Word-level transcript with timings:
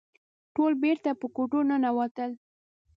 ټول 0.53 0.71
بېرته 0.83 1.09
په 1.19 1.27
کوټو 1.35 1.59
ننوتل. 1.69 2.31